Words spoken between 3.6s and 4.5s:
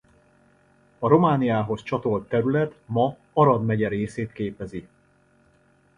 megye részét